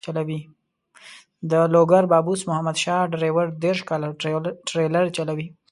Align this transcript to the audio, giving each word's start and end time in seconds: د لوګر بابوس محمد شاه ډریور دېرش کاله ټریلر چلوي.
د 1.51 1.53
لوګر 1.73 2.03
بابوس 2.11 2.41
محمد 2.49 2.77
شاه 2.83 3.09
ډریور 3.11 3.47
دېرش 3.63 3.79
کاله 3.89 4.07
ټریلر 4.69 5.05
چلوي. 5.17 5.47